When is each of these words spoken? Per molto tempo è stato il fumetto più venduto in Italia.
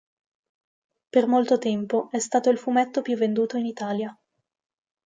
Per 1.09 1.27
molto 1.27 1.59
tempo 1.59 2.09
è 2.09 2.17
stato 2.17 2.49
il 2.49 2.57
fumetto 2.57 3.03
più 3.03 3.15
venduto 3.15 3.57
in 3.57 3.67
Italia. 3.67 4.19